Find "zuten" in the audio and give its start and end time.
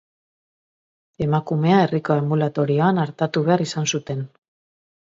3.97-4.29